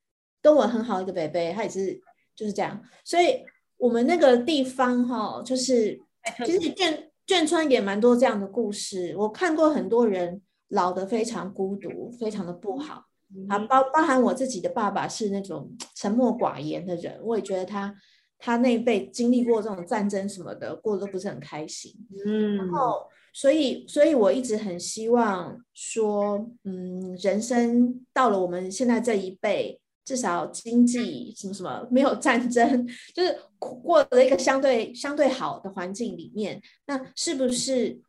[0.41, 2.01] 跟我很好一个北北，他也是
[2.35, 3.45] 就是这样，所以。
[3.79, 5.99] 我们那个地方哈，就是
[6.45, 9.15] 其实眷眷村也蛮多这样的故事。
[9.17, 13.05] 我看过很多人老的非常孤独，非常的不好
[13.49, 17.95] 啊，包包含我自己的爸爸是那种沉默寡言的人，我也觉得他
[18.39, 21.93] 他那一辈经历过这种战争什么的，过得都不是很开心。
[22.27, 29.81] 嗯，然后所以所以我一直很希望说，嗯，人生到了我们现在这一辈。
[30.09, 38.01] 至少经济什么什么没有战争，就是过了一个相对相对好的环境里面，那是不是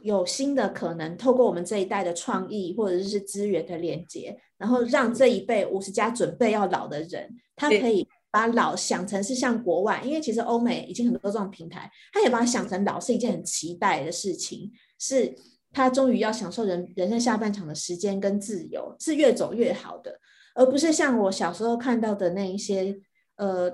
[0.00, 1.16] 有新的可能？
[1.16, 15.34] 透过我们这一代的创意或者是资源的连接，然后让这一辈五十加准备要老的人，他可以把老想成是像国外，因为其实欧美已经很多这种平台，他也把它想成老是一件很期待的事情，是
[15.72, 20.16] 他终于要享受人人生下半场的时间跟自由，是越走越好的。
[20.54, 23.00] 而不是像我小时候看到的那一些，
[23.36, 23.70] 呃，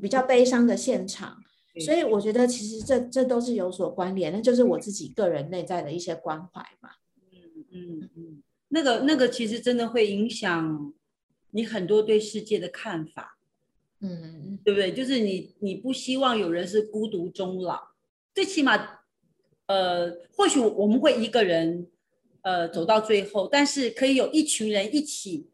[0.00, 1.36] 比较悲伤的现场，
[1.84, 6.90] 所以我觉得其实这这都是有所关联，那就是我自己个人内在的一些关怀嘛。
[7.32, 10.92] 嗯嗯嗯，那个那个其实真的会影响
[11.50, 13.38] 你很多对世界的看法，
[14.00, 14.92] 嗯，对不对？
[14.92, 17.88] 就是你你不希望有人是孤独终老，
[18.32, 19.00] 最起码，
[19.66, 21.88] 呃，或许我们会一个人，
[22.42, 25.48] 呃，走到最后，但是可以有一群人一起。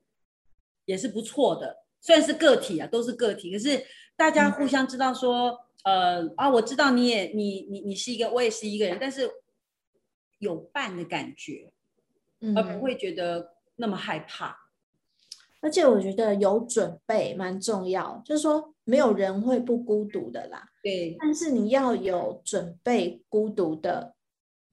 [0.86, 3.84] 也是不错的，虽然是个体啊，都是个体，可是
[4.16, 9.30] 大家互相知道说，呃啊，我知道你也你你你是一个，我也是一个人，但是
[10.38, 11.72] 有伴的感觉，
[12.56, 14.56] 而不会觉得那么害怕。
[15.60, 20.68] 而且我觉得有准备蛮重要，就是说没有人会不孤独的啦。
[20.82, 24.14] 对，但是你要有准备孤独的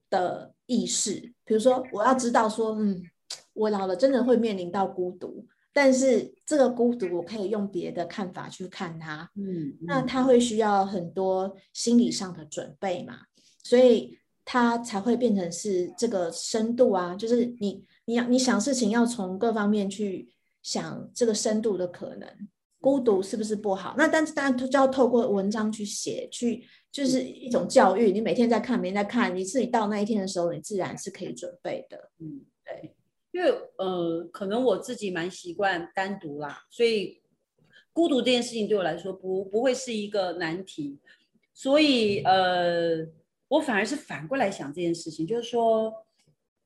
[0.10, 3.02] 的意识，比如说我要知道说，嗯，
[3.54, 13.22] 我老了真的会面临到孤独，但是这个孤独我可以用别的看法去看它，嗯，那他会需要很多心理上的准备嘛，
[13.64, 20.30] 所以他才会变成是这个深度啊，就是你你要你想事情要从各方面去
[20.62, 22.30] 想这个深度的可能。
[22.80, 23.96] 孤独是不是不好？
[23.98, 28.12] 那但是当然就要透过文章去写，去就是一种教育。
[28.12, 32.12] 你每天在看，每天在看，你自己到那一天的时候，你自然是可以准备的。
[32.20, 32.94] 嗯，对，
[33.34, 37.20] 因为呃，可能我自己蛮习惯单独啦，所以
[37.92, 41.00] 孤独这件事情对我来说不不会是一个难题。
[41.52, 43.08] 所以呃，
[43.48, 46.06] 我反而是反过来想这件事情，就是说，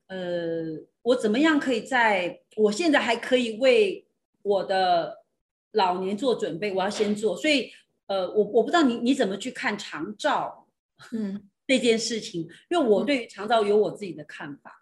[0.08, 4.06] 呃，我怎么样可以在我现在还可以为
[4.42, 5.24] 我的
[5.72, 7.34] 老年做准备，我要先做。
[7.34, 7.70] 所以
[8.08, 10.68] 呃，我我不知道你你怎么去看长照
[11.12, 14.77] 嗯这件事情，因为我对于长照有我自己的看法。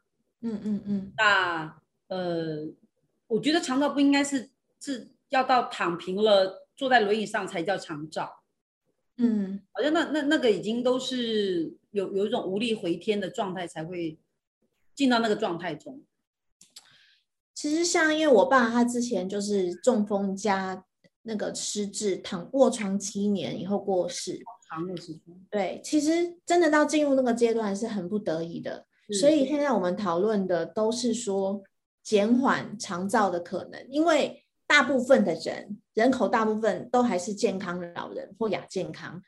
[0.46, 2.68] 嗯嗯嗯，那呃，
[3.26, 8.42] 我觉得长照不应该是是要到躺平了，坐在轮椅上才叫长照。
[9.16, 14.18] 嗯好像那那那个已经都是有有一种无力回天的状态，才会
[14.94, 16.02] 进到那个状态中。
[17.54, 20.84] 其实像因为我爸他之前就是中风加
[21.22, 24.42] 那个失智，躺卧床七年以后过世。
[24.68, 28.84] 长的时间，对，其实真的到进入那个阶段是很不得已的。
[29.12, 31.62] 所以现在我们讨论的都是说
[32.02, 39.22] 减缓长照的可能，因为大部分的人人口大部分都还是健康老人或亚健康，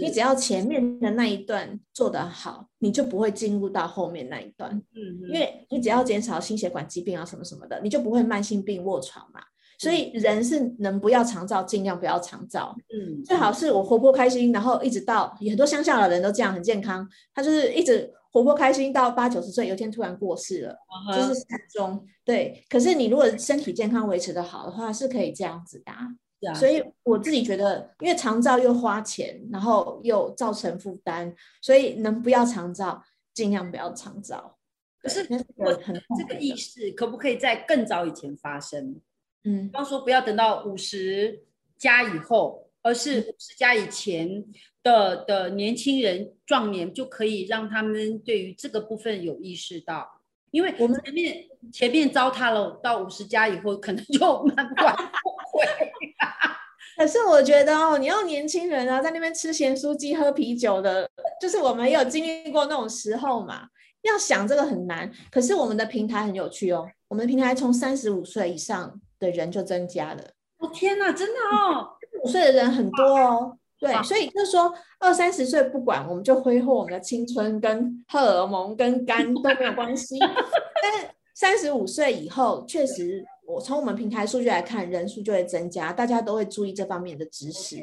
[0.00, 9.40] 你只要前面的那一段做得好，你就不会进入到后面那一段，嗯，因为你只要减少心血管疾病啊什么什么的，你就不会慢性病卧床嘛。
[9.76, 13.22] 所以人是能不要长照，尽量不要长照，嗯。
[13.24, 22.04] 最好是我活泼开心，然后一直到很多乡下的人都这样很健康，他就是一直活泼开心到八九十岁，有一天突然过世了，嗯哼这是善终。
[22.24, 33.00] 对，可是你如果身体健康维持的好的话，是可以这样子的所以我自己觉得，因为长照又花钱，然后又造成负担，所以能不要长照，
[33.32, 34.58] 尽量不要长照。
[35.00, 39.00] 可是我很这个意识可不可以在更早以前发生？
[39.44, 41.44] 嗯比方说，不要等到五十
[41.78, 44.44] 加以后，而是嗯五十加以前
[44.84, 50.20] 的的年轻人、壮年就可以让他们对于这个部分有意识到，
[50.52, 55.66] 因为我们前面前面糟蹋了，到五十加以后可能就慢慢不 会。
[56.96, 63.66] 可是我觉得哦，你要年轻人啊，在那边吃咸酥鸡、喝啤酒的，就是我们也有经历过那种时候嘛。
[64.02, 66.86] 要想这个很难，可是我们的平台很有趣哦。
[67.08, 70.22] 我们的平台从三十五岁以上的人就增加了，
[70.58, 71.93] 哦天哪，真的哦，
[72.24, 73.58] 五岁的人很多哦。
[73.78, 80.18] 对，所以就是说二三十岁不管，我们就挥霍我们的青春、跟荷尔蒙、跟肝 都没有关系。
[80.18, 87.76] 但是三十五岁以后，确实我从我们平台数据来看，人数就会增加，大家都会注意这方面的知识。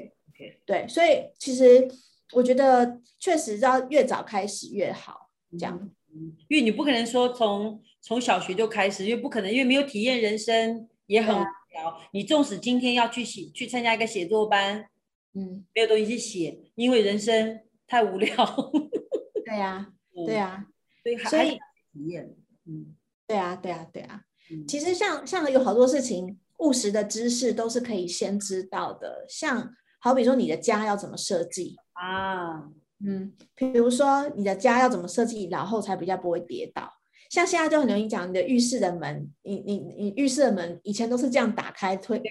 [0.66, 1.88] 对，所以其实
[2.34, 5.78] 我觉得确实要越早开始越好，这样。
[6.14, 11.36] 嗯，因为你不可能说从从小学就开始，因为不可能，因为没有体验人生也很
[11.72, 12.00] 聊。
[12.14, 14.86] 你纵使今天要去写去参加一个写作班，
[15.34, 18.30] 嗯，没有东西去写，因为人生太无聊。
[19.46, 20.68] 对呀、嗯对呀、
[21.04, 21.50] 所以还所以
[21.92, 22.36] 体验。
[22.66, 22.96] 嗯
[23.28, 24.22] 对啊，对啊，对啊。
[24.52, 29.26] 嗯，其实像像有好多事情，务实的知识都是可以先知道的。
[29.28, 32.70] 像好比说你的家要怎么设计，啊，
[33.06, 36.92] 嗯，比如说你的家要怎么设计，然后才比较不会跌倒。
[37.32, 42.22] 像现在就很容易讲你的浴室的门，你你你浴室的门以前都是这样打开推，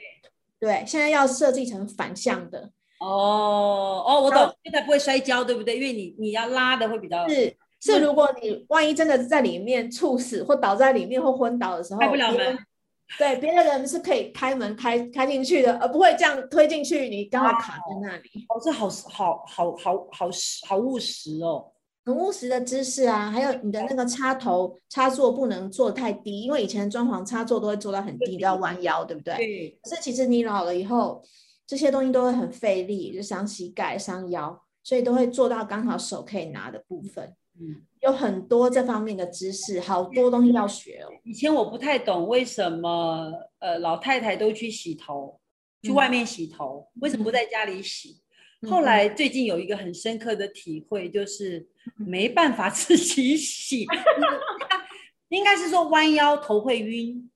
[0.58, 5.76] 对，现在要设计成反向的，哦哦，我懂，现在不会摔跤，对不对？
[5.76, 12.58] 因为你你要拉的会比较是是，如果你万一真的是在里面猝死或倒在里面或昏倒的时候，开不了门。
[13.18, 18.28] 对，别的人是可以开门开开进去的，而不会这样推进去，你刚好卡在那里。
[18.50, 21.72] 哦，这好好好好好实好务实哦。
[22.04, 29.36] 很务实的知识啊，还有你的那个插头插座不能做太低，因为以前装潢插座都会做到很低，都要弯腰，对不对？
[29.36, 31.22] 对，可是其实你老了以后，
[31.66, 37.36] 这些东西都会很费力，就伤膝盖、伤腰，所以都会做到刚好手可以拿的部分。
[37.60, 41.08] 嗯，有很多这方面的知识，好多东西要学哦。
[41.24, 45.38] 以前我不太懂为什么呃老太太都去洗头，
[45.82, 48.19] 去嗯外面洗头，为什么不在家里洗？
[48.62, 53.86] 嗯后来最近有一个很深刻的体会，就是没办法 自己洗，
[55.28, 57.30] 应该是说弯腰头会晕。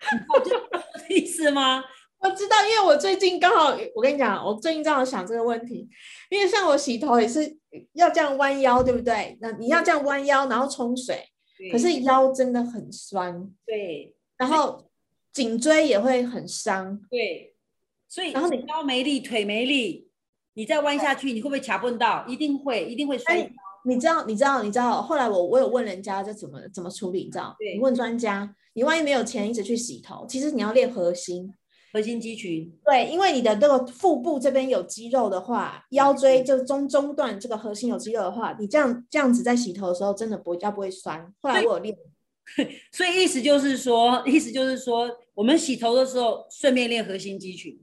[0.00, 1.82] 知道这 意思吗？
[2.18, 5.88] 我知道，因为我最近刚好，我跟你讲，我最近正好想这个问题，
[6.30, 7.58] 因为像我洗头也是
[7.92, 9.36] 要这样弯腰，对不对？
[9.40, 11.28] 那你要这样弯腰，然后冲水，
[11.70, 14.88] 可是腰真的很酸，对，然后
[15.32, 17.54] 颈椎也会很伤，对，
[18.16, 20.08] 所以然后你腰没力，腿没力，
[20.54, 22.24] 你再弯下去，你会不会卡蹦到？
[22.26, 23.46] 一定会，一定会摔。
[23.84, 27.54] 你知道，你知道，你知道，后来我我有问人家这怎么怎么处理，你知道？
[27.74, 31.52] 你问专家，你万一没有钱一直去洗头，其实你要练核心。
[31.92, 41.30] 核心肌群，对，因为你的这个腹部这边有肌肉的话，腰椎就中中段这个核心有肌肉的话，你这样这样子在洗头的时候，真的不腰不会酸。
[41.42, 41.94] 后来我有练，
[42.92, 47.78] 所以意思就是说，意思就是说，我们洗头的时候顺便练核心肌群，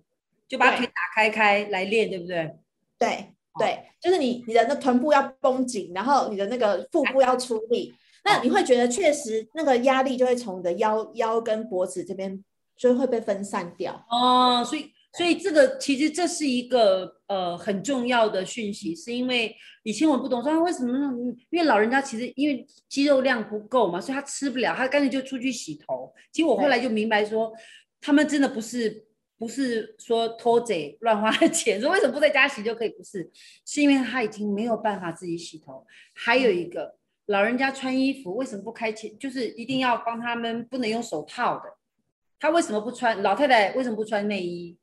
[0.54, 2.56] 就把腿打开开来练，对不对？
[2.98, 7.94] 对对，就是你你的那臀部要绷紧，然后你的那个腹部要出力，
[8.24, 12.44] 那你会觉得确实那个压力就会从你的腰腰跟脖子这边。
[12.76, 21.14] 所以会被分散掉哦，所以所以这个其实这是一个呃很重要的讯息，是因为以前我不懂说为什么呢？
[21.52, 26.12] 因为老人家其实因为肌肉量不够嘛，所以他吃不了，他干脆就出去洗头。
[26.32, 27.54] 其实我后来就明白说，
[28.02, 29.06] 他们真的不是
[29.44, 32.90] 不是说偷贼乱花钱， 说为什么不在家洗就可以？
[32.92, 33.30] 不是，
[33.66, 35.86] 是因为他已经没有办法自己洗头。
[36.14, 39.20] 还有一个老人家穿衣服为什么不开钱？
[39.20, 41.66] 就是一定要帮他们不能用手套的。
[42.40, 43.22] 他为什么不穿？
[43.22, 44.78] 老太太为什么不穿内衣？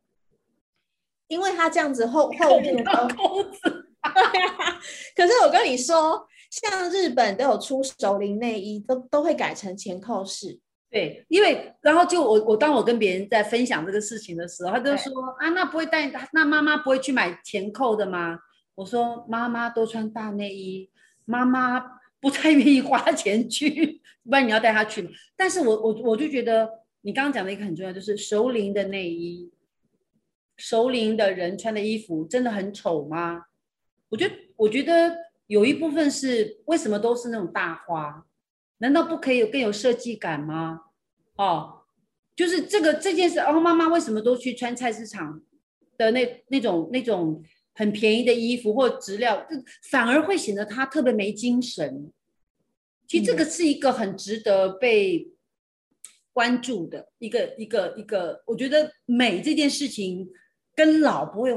[1.29, 2.85] 因为他这样子后后面的
[3.17, 3.89] 钩子。
[5.17, 10.61] 可是我跟你说，像日本都有出熟龄内衣，都都会改成前扣式。
[10.91, 18.39] 对，因为然后就我我当我跟别人在分享这个事情的时候，他就说啊，那不会带那妈妈不会去买前扣的吗？
[18.75, 20.91] 我说妈妈都穿大内衣，
[21.25, 21.81] 妈妈
[22.21, 25.11] 不太愿意花钱去，不然你要带她去嘛。
[25.37, 26.81] 但是我我我就觉得。
[27.03, 29.51] 你刚刚讲的一个很重要，就是熟龄的内衣，
[30.59, 33.45] 熟龄的人穿的衣服真的很丑吗？
[34.11, 35.17] 我觉得，我觉得
[35.47, 38.27] 有一部分是为什么都是那种大花？
[38.81, 40.83] 难道不可以有更有设计感吗？
[41.37, 41.83] 哦，
[42.37, 45.41] 就是这个这件事，哦，妈妈为什么都去穿菜市场
[45.97, 47.43] 的那那种那种
[47.75, 49.47] 很便宜的衣服或质料，
[49.91, 52.13] 反而会显得她特别没精神。
[53.07, 55.31] 其实这个是一个很值得被。
[56.33, 60.31] 关注的一个一个一个，我觉得美这件事情
[60.77, 61.51] 跟老不会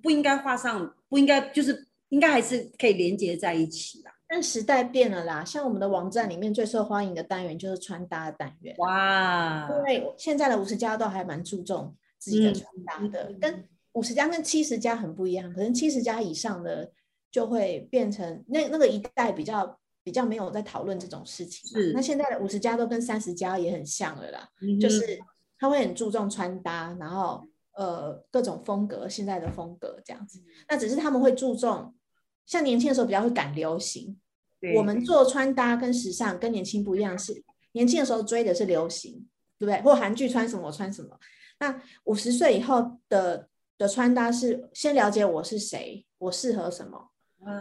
[0.00, 4.09] 不应该画上，不应该就是应该还是可以连接在一起的。
[4.30, 8.72] 但时代变了啦，像我们的网站里面最受欢迎的单元就是穿搭单元。
[8.78, 13.64] 哇，因为现在的五十家都还蛮注重自己的穿搭的，跟
[13.94, 16.90] 五十家跟七十家很不一样，可能七十家以上的
[17.30, 19.76] 就会变成那那个一代比较。
[20.02, 24.48] 比较没有在讨论这种事情，是那现在的五十家都跟三十家也很像了啦，
[24.80, 25.20] 就是
[25.58, 30.42] 他会很注重穿搭，然后呃各种风格，现在的风格这样子。
[30.66, 31.94] 那只是他们会注重，
[32.50, 34.18] 像年轻的时候比较会赶流行。
[34.76, 37.42] 我们做穿搭跟时尚跟年轻不一样，是
[37.72, 39.26] 年轻的时候追的是流行，
[39.56, 39.80] 对不对？
[39.82, 41.16] 或韩剧穿什么我穿什么。
[41.60, 43.48] 那五十岁以后的
[43.78, 47.06] 的穿搭是先了解我是谁，我适合什么。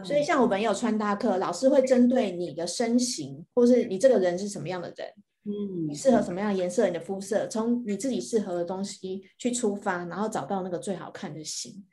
[0.03, 5.07] 所以，像我们有穿搭课，老师会针对你的身形，或是你这个人是什么样的人，
[5.45, 11.85] 嗯，你适合什么样的颜色，你的肤色，从你自己适合的东西去出发，然后找到那个最好看的型。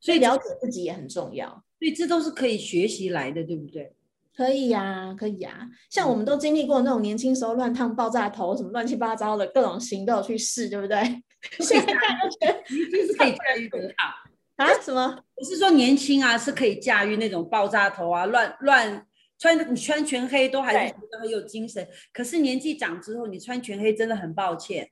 [0.00, 1.62] 所以，了解自己也很重要。
[1.84, 3.92] 所以，这都是可以学习来的，对不对？
[4.34, 5.68] 可以呀，可以呀。
[5.90, 10.96] 像我们都经历过那种年轻时候乱烫爆炸头，什么乱七八糟的各种型都有去试，对不对？
[11.60, 14.14] 现在看都觉得你是可以驾驭得好。
[14.56, 14.72] 啊？
[14.80, 15.18] 什么？
[15.34, 19.06] 我是说年轻啊，是可以驾驭那种爆炸头啊，乱乱
[19.38, 21.86] 穿你穿全黑都还是觉得很有精神。
[22.14, 24.90] 可是年纪长之后，你穿全黑真的很抱歉。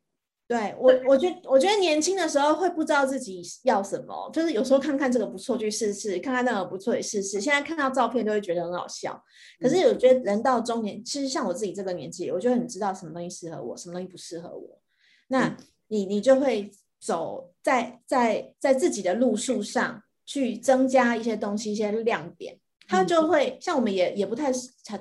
[0.49, 7.41] 对我，我觉我觉得年轻的时候会不知道自己要什么，就是有时候看看这个不错去试试，看看那个不错也试试。
[7.41, 9.23] 现在看到照片都会觉得很好笑。
[9.61, 14.81] 可是我觉得人到中年，其实像我自己这个年纪，我就很知道什么东西适合我，什么东西不适合我。
[15.29, 15.57] 那
[15.89, 16.71] 你你就会。
[17.05, 24.53] 走在在在自己的路数上去增加一些东西，一些亮点，他就会像我们也也不太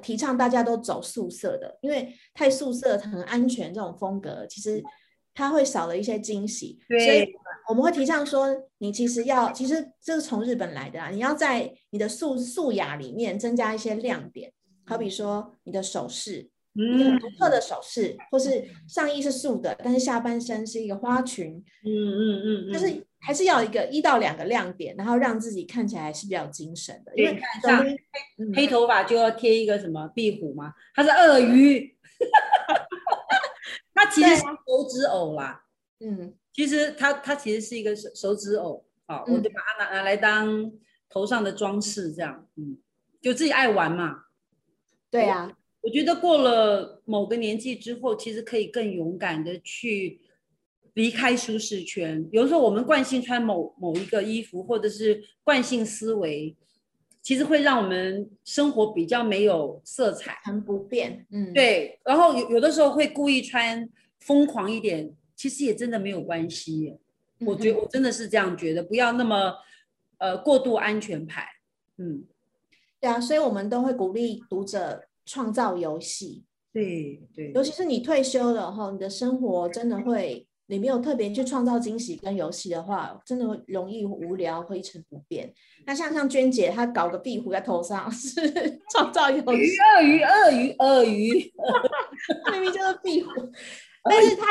[0.02, 4.84] 提倡大家都走素色的，因为太素色很安全这种风格，其实
[5.34, 6.80] 它会少了一些惊喜。
[6.88, 7.34] 所以
[7.70, 8.48] 我们会提倡说，
[8.80, 14.52] 你其实要，其实这是从日本来的啊，你要在你的素素雅里面增加一些亮点，
[14.86, 16.50] 好比说你的首饰。
[16.74, 27.12] 一个很独特的首饰，或是上衣是素的，但是下半身是一个花裙，嗯嗯嗯，就是还是要一个一到两个亮点，然后让自己看起来是比较精神的。
[27.18, 27.86] 因为上
[28.56, 30.72] 黑头发就要贴一个什么壁虎吗？
[30.96, 31.94] 它是鳄鱼，
[33.94, 35.64] 它其实手指偶啦，
[36.00, 40.72] 嗯，其实它它其实是一个手手指偶，好，我就把它拿拿来当
[41.10, 42.78] 头上的装饰，这样，嗯，
[43.22, 44.26] 就自己爱玩嘛。
[45.10, 50.22] 对啊，我觉得过了某个年纪之后，其实可以更勇敢的去
[50.94, 52.28] 离开舒适圈。
[52.32, 56.56] 有时候我们惯性穿某某一个衣服，或者是惯性思维，
[57.22, 60.40] 其实会让我们生活比较没有色彩。
[60.44, 63.88] 很不便，嗯，对，然后有有的时候会故意穿
[64.20, 66.98] 疯狂一点，其实也真的没有关系
[67.46, 69.56] 我觉哼我真的是这样觉得，不要那么
[70.18, 71.48] 呃过度安全牌。
[71.98, 72.24] 嗯，
[73.00, 76.44] 对啊，所以我们都会鼓励读者创造游戏，
[76.74, 85.54] 对对尤其是你退休了后，你的生活真的会，你没有特别去创造惊喜跟游戏的话，真的会容易无聊，会一成不变。
[85.86, 88.42] 那像像娟姐，她搞个壁虎在头上 是
[88.92, 91.54] 创造游鱼戏，鳄鱼鳄鱼鳄 鱼，
[92.54, 93.30] 明明就是壁虎，
[94.10, 94.46] 但是她。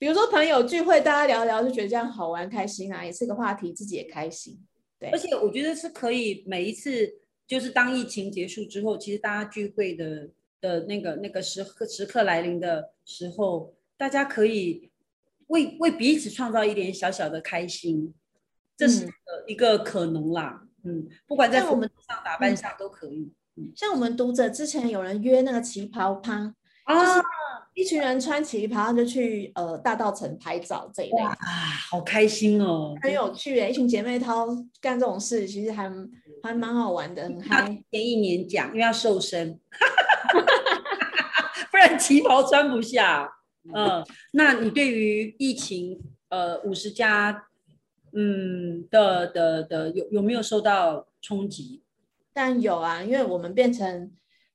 [0.00, 4.56] 比如说朋友聚会，大家聊一聊就觉得这样好玩开心啊，也是个话题，自己也开心。
[5.00, 7.12] 对而且我觉得是可以每一次，
[7.48, 10.28] 就是当疫情结束之后，其实大家聚会的
[10.60, 14.88] 的那个那个时刻时刻来临的时候，大家可以
[15.48, 18.14] 为为彼此创造一点小小的开心，
[18.76, 19.10] 这是嗯
[19.46, 20.62] 一个可能啦。
[20.84, 23.30] 嗯，不管在我们上、打扮上都可以。
[23.74, 26.94] 像我们读者之前有人约那个旗袍趴，啊
[27.74, 31.36] 一群人穿旗袍就去呃大道城拍照这一类，啊，
[31.90, 32.94] 好开心哦！
[33.02, 34.46] 很有趣诶，一群姐妹淘
[34.80, 35.90] 干这种事，其实还
[36.42, 37.66] 还蛮好玩的，很他嗨。
[37.90, 39.58] 前一年讲，因为要瘦身，
[41.70, 43.37] 不然旗袍穿不下。
[43.74, 47.46] 嗯，那你对于疫情，呃，五十家，
[48.12, 51.82] 嗯的的的有有没有受到冲击？
[52.32, 54.10] 但有啊，因为我们变成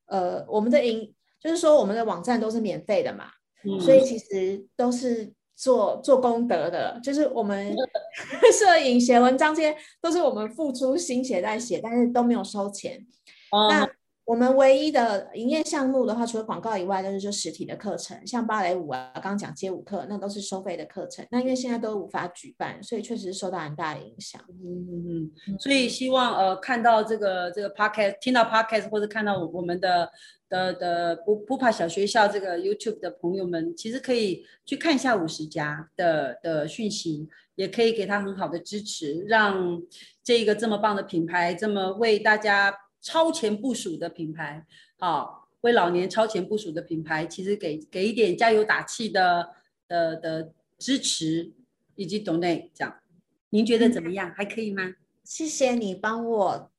[0.06, 3.26] 呃我们的营，就是说我们的网站都是免费的嘛，
[3.64, 7.76] 嗯，所以其实都是做做功德的，就是我们
[8.58, 13.06] 摄影、写文章这些都是我们付出心血在写，但是都没有收钱。
[13.52, 13.88] 哦那
[14.26, 21.26] 我们唯一的营业项目的话，除了广告以外，就是就实体的课程，像芭蕾舞啊，刚刚讲街舞课，那都是收费的课程。
[21.30, 24.42] 那因为现在都无法举办，所以确实是受到很大的影响。
[24.48, 30.10] 嗯嗯嗯，所以希望呃看到这个这个 podcast，听到 podcast 或者看到我我们的
[30.48, 39.82] 的的不不怕小学校这个 YouTube 的朋友们，其实可以去看一下五十家的的讯息，也可以给他很好的支持，让
[40.24, 42.74] 这个这么棒的品牌，这么为大家
[43.04, 44.66] 超前部署的品牌，
[44.98, 49.50] 好、为老年超前部署的品牌，其实给给一点加油打气的
[49.88, 51.52] 的的支持，
[51.96, 52.96] 以及 donate 这样。
[53.50, 54.32] 您觉得怎么样？
[54.36, 54.96] 还可以吗？
[55.26, 56.72] 谢谢你帮我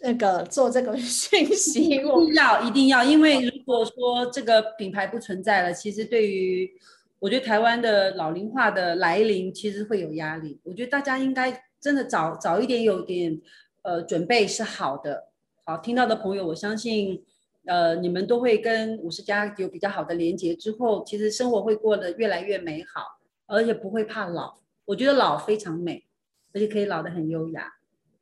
[0.00, 6.70] 那个做这个 讯息，我一定要一定要，因为如果说这个品牌不存在了，其实对于
[7.18, 10.60] 我觉得台湾的老龄化的来临，其实会有压力。
[10.62, 13.40] 我觉得大家应该真的早早一点有点
[13.82, 15.27] 呃准备是好的。
[15.68, 17.22] 好，听到的朋友，我相信
[17.66, 24.54] 呃你们都会跟五十家有比较好的连接之后，其实生活会过得越来越美好，而且不会怕老。
[24.86, 26.06] 我觉得老非常美，
[26.54, 27.70] 而且可以老得很优雅。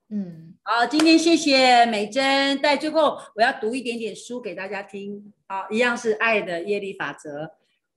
[0.09, 2.61] 嗯，好，今天谢谢美珍。
[2.61, 5.33] 在最后，我要读一点点书给大家听。
[5.47, 7.45] 好，一样是《爱的业力法则》，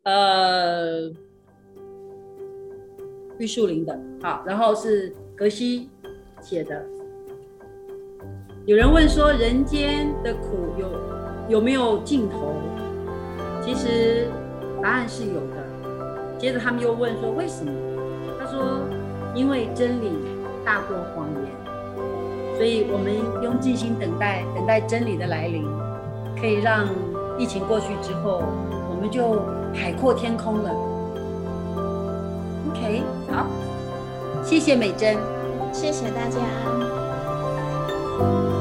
[0.03, 1.11] 呃，
[3.39, 3.99] 玉树林的。
[4.21, 5.89] 好，然后是格西
[6.39, 6.98] 写的。
[8.65, 10.87] 有人问说，人间的苦有
[11.47, 12.53] 有没有尽头？
[13.63, 14.27] 其实
[14.81, 16.37] 答案是有的。
[16.37, 17.71] 接着他们又问说，为什么？
[18.39, 18.81] 他说，
[19.33, 20.11] 因为真理
[20.63, 21.59] 大过谎言。
[22.57, 25.65] 所以我们用静心等待，等待真理的来临，
[26.39, 26.87] 可以让
[27.37, 28.43] 疫情过去之后，
[28.89, 29.41] 我们就
[29.73, 30.69] 海阔天空了。
[32.69, 33.01] OK，
[33.31, 33.47] 好，
[34.43, 35.17] 谢谢美珍。
[35.71, 36.98] 谢谢大家。
[38.19, 38.58] 아!